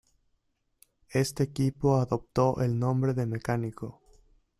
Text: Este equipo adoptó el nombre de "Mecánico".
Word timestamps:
Este 1.11 1.43
equipo 1.43 1.97
adoptó 1.97 2.59
el 2.61 2.79
nombre 2.79 3.13
de 3.13 3.27
"Mecánico". 3.27 4.01